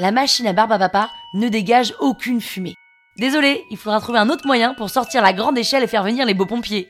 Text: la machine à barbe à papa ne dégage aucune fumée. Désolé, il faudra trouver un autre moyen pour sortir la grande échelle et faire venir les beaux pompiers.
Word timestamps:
la 0.00 0.12
machine 0.12 0.46
à 0.46 0.54
barbe 0.54 0.72
à 0.72 0.78
papa 0.78 1.10
ne 1.34 1.48
dégage 1.48 1.94
aucune 2.00 2.40
fumée. 2.40 2.74
Désolé, 3.18 3.64
il 3.70 3.76
faudra 3.76 4.00
trouver 4.00 4.18
un 4.18 4.30
autre 4.30 4.46
moyen 4.46 4.72
pour 4.72 4.88
sortir 4.88 5.20
la 5.20 5.34
grande 5.34 5.58
échelle 5.58 5.82
et 5.82 5.86
faire 5.86 6.02
venir 6.02 6.24
les 6.24 6.32
beaux 6.32 6.46
pompiers. 6.46 6.88